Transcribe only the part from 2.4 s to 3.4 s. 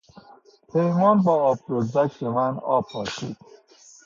آب پاشید.